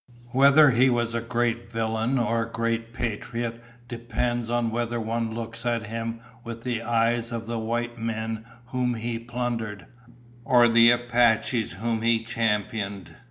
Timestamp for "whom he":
8.69-9.19, 11.73-12.23